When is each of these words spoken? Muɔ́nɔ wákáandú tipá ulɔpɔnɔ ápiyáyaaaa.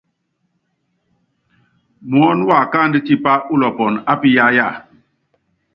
Muɔ́nɔ 2.09 2.43
wákáandú 2.51 2.99
tipá 3.07 3.31
ulɔpɔnɔ 3.53 3.99
ápiyáyaaaa. 4.11 4.77